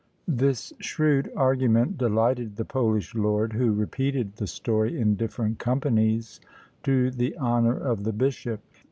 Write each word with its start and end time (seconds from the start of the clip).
This 0.27 0.73
shrewd 0.79 1.29
argument 1.35 1.95
delighted 1.95 2.55
the 2.55 2.65
Polish 2.65 3.13
lord, 3.13 3.53
who 3.53 3.71
repeated 3.71 4.37
the 4.37 4.47
story 4.47 4.99
in 4.99 5.13
different 5.13 5.59
companies, 5.59 6.41
to 6.81 7.11
the 7.11 7.37
honour 7.37 7.77
of 7.77 8.03
the 8.03 8.11
bishop. 8.13 8.61